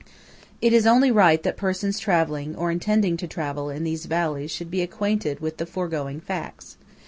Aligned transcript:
It 0.63 0.73
is 0.73 0.87
only 0.87 1.11
right 1.11 1.43
that 1.43 1.55
persons 1.57 1.99
travelling, 1.99 2.55
or 2.55 2.71
intending 2.71 3.17
to 3.17 3.27
travel, 3.27 3.69
in 3.69 3.83
these 3.83 4.07
valleys 4.07 4.49
should 4.49 4.71
be 4.71 4.81
acquainted 4.81 5.41
with 5.41 5.57
the 5.57 5.67
foregoing 5.67 6.19
facts. 6.19 6.75